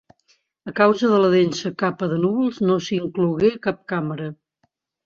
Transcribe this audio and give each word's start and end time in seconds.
A 0.71 0.71
causa 0.79 1.09
de 1.11 1.19
la 1.25 1.29
densa 1.35 1.73
capa 1.83 2.09
de 2.15 2.19
núvols 2.25 2.59
no 2.71 2.81
s'inclogué 2.89 3.55
cap 3.69 3.89
càmera. 3.95 4.35